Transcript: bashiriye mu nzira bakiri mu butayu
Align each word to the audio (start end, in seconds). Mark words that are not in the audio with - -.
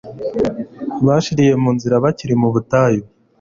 bashiriye 1.05 1.53
mu 1.61 1.69
nzira 1.75 1.95
bakiri 2.03 2.33
mu 2.41 2.49
butayu 2.53 3.03